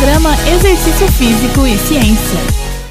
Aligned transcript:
Programa 0.00 0.30
Exercício 0.48 1.06
Físico 1.12 1.66
e 1.66 1.76
Ciência. 1.76 2.38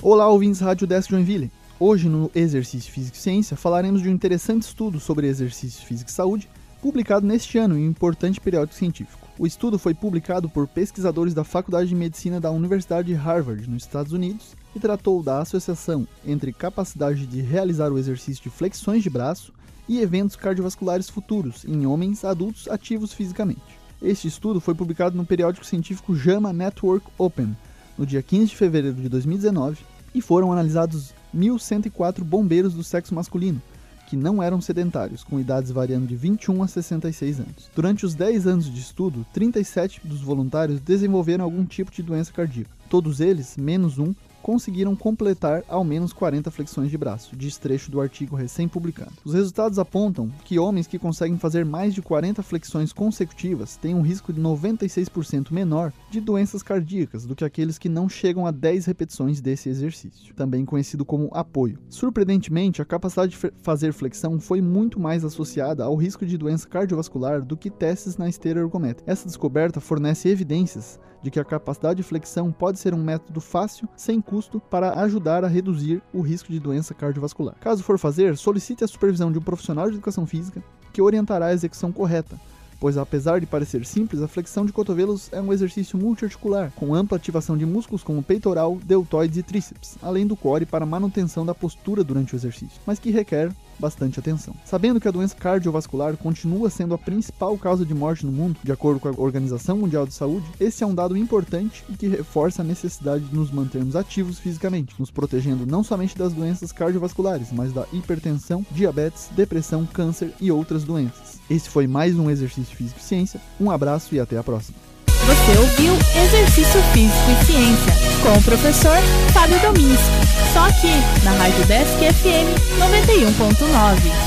Olá, 0.00 0.26
ouvintes 0.26 0.58
Rádio 0.58 0.86
Desk 0.86 1.10
Joinville. 1.10 1.52
Hoje, 1.78 2.08
no 2.08 2.30
Exercício 2.34 2.90
Físico 2.90 3.14
e 3.14 3.20
Ciência, 3.20 3.58
falaremos 3.58 4.00
de 4.00 4.08
um 4.08 4.12
interessante 4.12 4.62
estudo 4.62 4.98
sobre 4.98 5.26
exercício 5.26 5.84
físico 5.84 6.08
e 6.08 6.12
saúde, 6.14 6.48
publicado 6.80 7.26
neste 7.26 7.58
ano 7.58 7.76
em 7.76 7.86
um 7.86 7.90
importante 7.90 8.40
periódico 8.40 8.74
científico. 8.74 9.28
O 9.38 9.46
estudo 9.46 9.78
foi 9.78 9.92
publicado 9.92 10.48
por 10.48 10.66
pesquisadores 10.66 11.34
da 11.34 11.44
Faculdade 11.44 11.90
de 11.90 11.94
Medicina 11.94 12.40
da 12.40 12.50
Universidade 12.50 13.08
de 13.08 13.14
Harvard, 13.14 13.68
nos 13.68 13.82
Estados 13.82 14.12
Unidos, 14.12 14.56
e 14.74 14.80
tratou 14.80 15.22
da 15.22 15.40
associação 15.40 16.08
entre 16.26 16.54
capacidade 16.54 17.26
de 17.26 17.42
realizar 17.42 17.92
o 17.92 17.98
exercício 17.98 18.44
de 18.44 18.48
flexões 18.48 19.02
de 19.02 19.10
braço 19.10 19.52
e 19.86 20.00
eventos 20.00 20.36
cardiovasculares 20.36 21.10
futuros 21.10 21.66
em 21.66 21.84
homens 21.84 22.24
adultos 22.24 22.66
ativos 22.66 23.12
fisicamente. 23.12 23.83
Este 24.04 24.28
estudo 24.28 24.60
foi 24.60 24.74
publicado 24.74 25.16
no 25.16 25.24
periódico 25.24 25.64
científico 25.64 26.14
JAMA 26.14 26.52
Network 26.52 27.06
Open, 27.16 27.56
no 27.96 28.04
dia 28.04 28.22
15 28.22 28.48
de 28.48 28.56
fevereiro 28.56 29.00
de 29.00 29.08
2019, 29.08 29.78
e 30.14 30.20
foram 30.20 30.52
analisados 30.52 31.14
1.104 31.34 32.22
bombeiros 32.22 32.74
do 32.74 32.84
sexo 32.84 33.14
masculino, 33.14 33.62
que 34.06 34.14
não 34.14 34.42
eram 34.42 34.60
sedentários, 34.60 35.24
com 35.24 35.40
idades 35.40 35.70
variando 35.70 36.06
de 36.06 36.16
21 36.16 36.62
a 36.62 36.68
66 36.68 37.40
anos. 37.40 37.70
Durante 37.74 38.04
os 38.04 38.14
10 38.14 38.46
anos 38.46 38.70
de 38.70 38.78
estudo, 38.78 39.24
37 39.32 40.02
dos 40.04 40.20
voluntários 40.20 40.80
desenvolveram 40.80 41.42
algum 41.42 41.64
tipo 41.64 41.90
de 41.90 42.02
doença 42.02 42.30
cardíaca. 42.30 42.76
Todos 42.90 43.20
eles, 43.20 43.56
menos 43.56 43.98
um, 43.98 44.14
conseguiram 44.44 44.94
completar 44.94 45.64
ao 45.66 45.82
menos 45.82 46.12
40 46.12 46.50
flexões 46.50 46.90
de 46.90 46.98
braço, 46.98 47.34
diz 47.34 47.56
trecho 47.56 47.90
do 47.90 47.98
artigo 47.98 48.36
recém-publicado. 48.36 49.14
Os 49.24 49.32
resultados 49.32 49.78
apontam 49.78 50.30
que 50.44 50.58
homens 50.58 50.86
que 50.86 50.98
conseguem 50.98 51.38
fazer 51.38 51.64
mais 51.64 51.94
de 51.94 52.02
40 52.02 52.42
flexões 52.42 52.92
consecutivas 52.92 53.78
têm 53.78 53.94
um 53.94 54.02
risco 54.02 54.34
de 54.34 54.42
96% 54.42 55.50
menor 55.50 55.94
de 56.10 56.20
doenças 56.20 56.62
cardíacas 56.62 57.24
do 57.24 57.34
que 57.34 57.42
aqueles 57.42 57.78
que 57.78 57.88
não 57.88 58.06
chegam 58.06 58.46
a 58.46 58.50
10 58.50 58.84
repetições 58.84 59.40
desse 59.40 59.70
exercício, 59.70 60.34
também 60.34 60.66
conhecido 60.66 61.06
como 61.06 61.30
apoio. 61.32 61.78
Surpreendentemente, 61.88 62.82
a 62.82 62.84
capacidade 62.84 63.32
de 63.32 63.50
fazer 63.62 63.94
flexão 63.94 64.38
foi 64.38 64.60
muito 64.60 65.00
mais 65.00 65.24
associada 65.24 65.84
ao 65.84 65.96
risco 65.96 66.26
de 66.26 66.36
doença 66.36 66.68
cardiovascular 66.68 67.42
do 67.42 67.56
que 67.56 67.70
testes 67.70 68.18
na 68.18 68.28
esteira 68.28 68.60
ergométrica. 68.60 69.10
Essa 69.10 69.26
descoberta 69.26 69.80
fornece 69.80 70.28
evidências 70.28 71.00
de 71.24 71.30
que 71.30 71.40
a 71.40 71.44
capacidade 71.44 71.96
de 71.96 72.02
flexão 72.02 72.52
pode 72.52 72.78
ser 72.78 72.92
um 72.92 73.02
método 73.02 73.40
fácil, 73.40 73.88
sem 73.96 74.20
custo, 74.20 74.33
para 74.70 75.00
ajudar 75.02 75.44
a 75.44 75.48
reduzir 75.48 76.02
o 76.12 76.20
risco 76.20 76.52
de 76.52 76.60
doença 76.60 76.94
cardiovascular. 76.94 77.54
Caso 77.60 77.82
for 77.82 77.98
fazer, 77.98 78.36
solicite 78.36 78.84
a 78.84 78.88
supervisão 78.88 79.30
de 79.30 79.38
um 79.38 79.42
profissional 79.42 79.86
de 79.86 79.96
educação 79.96 80.26
física 80.26 80.62
que 80.92 81.02
orientará 81.02 81.46
a 81.46 81.52
execução 81.52 81.90
correta, 81.90 82.38
pois 82.78 82.98
apesar 82.98 83.40
de 83.40 83.46
parecer 83.46 83.84
simples, 83.84 84.22
a 84.22 84.28
flexão 84.28 84.66
de 84.66 84.72
cotovelos 84.72 85.28
é 85.32 85.40
um 85.40 85.52
exercício 85.52 85.98
multiarticular, 85.98 86.70
com 86.76 86.94
ampla 86.94 87.16
ativação 87.16 87.56
de 87.56 87.64
músculos 87.64 88.02
como 88.02 88.22
peitoral, 88.22 88.78
deltoides 88.84 89.38
e 89.38 89.42
tríceps, 89.42 89.96
além 90.02 90.26
do 90.26 90.36
core 90.36 90.66
para 90.66 90.86
manutenção 90.86 91.44
da 91.44 91.54
postura 91.54 92.04
durante 92.04 92.34
o 92.34 92.36
exercício, 92.36 92.80
mas 92.86 92.98
que 92.98 93.10
requer 93.10 93.50
bastante 93.78 94.18
atenção. 94.18 94.54
Sabendo 94.64 95.00
que 95.00 95.08
a 95.08 95.10
doença 95.10 95.34
cardiovascular 95.34 96.16
continua 96.16 96.70
sendo 96.70 96.94
a 96.94 96.98
principal 96.98 97.56
causa 97.58 97.84
de 97.84 97.94
morte 97.94 98.26
no 98.26 98.32
mundo, 98.32 98.58
de 98.62 98.72
acordo 98.72 99.00
com 99.00 99.08
a 99.08 99.14
Organização 99.16 99.78
Mundial 99.78 100.06
de 100.06 100.14
Saúde, 100.14 100.46
esse 100.58 100.82
é 100.82 100.86
um 100.86 100.94
dado 100.94 101.16
importante 101.16 101.84
e 101.88 101.96
que 101.96 102.08
reforça 102.08 102.62
a 102.62 102.64
necessidade 102.64 103.24
de 103.24 103.34
nos 103.34 103.50
mantermos 103.50 103.96
ativos 103.96 104.38
fisicamente, 104.38 104.94
nos 104.98 105.10
protegendo 105.10 105.66
não 105.66 105.82
somente 105.82 106.16
das 106.16 106.32
doenças 106.32 106.72
cardiovasculares, 106.72 107.52
mas 107.52 107.72
da 107.72 107.86
hipertensão, 107.92 108.64
diabetes, 108.70 109.28
depressão, 109.36 109.86
câncer 109.86 110.32
e 110.40 110.50
outras 110.50 110.84
doenças. 110.84 111.40
Esse 111.48 111.68
foi 111.68 111.86
mais 111.86 112.18
um 112.18 112.30
exercício 112.30 112.76
físico 112.76 113.00
ciência. 113.00 113.40
Um 113.60 113.70
abraço 113.70 114.14
e 114.14 114.20
até 114.20 114.36
a 114.36 114.42
próxima. 114.42 114.83
Você 115.26 115.58
ouviu 115.58 115.94
Exercício 116.22 116.82
Físico 116.92 117.30
e 117.30 117.44
Ciência 117.46 117.94
com 118.22 118.38
o 118.38 118.42
professor 118.42 118.98
Fábio 119.32 119.58
Dominski. 119.60 120.12
Só 120.52 120.66
aqui 120.66 120.92
na 121.24 121.32
Rádio 121.32 121.64
Desk 121.66 121.96
FM 121.98 122.48
91.9. 122.78 124.23